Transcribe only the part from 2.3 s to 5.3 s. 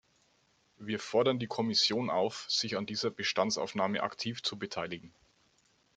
sich an dieser Bestandsaufnahme aktiv zu beteiligen.